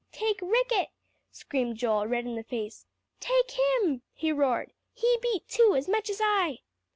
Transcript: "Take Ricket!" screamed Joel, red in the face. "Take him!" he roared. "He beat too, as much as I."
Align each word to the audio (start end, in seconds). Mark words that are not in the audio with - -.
"Take 0.11 0.41
Ricket!" 0.41 0.89
screamed 1.31 1.77
Joel, 1.77 2.07
red 2.07 2.25
in 2.25 2.33
the 2.33 2.41
face. 2.41 2.87
"Take 3.19 3.51
him!" 3.51 4.01
he 4.15 4.31
roared. 4.31 4.73
"He 4.95 5.19
beat 5.21 5.47
too, 5.47 5.75
as 5.77 5.87
much 5.87 6.09
as 6.09 6.19
I." 6.19 6.61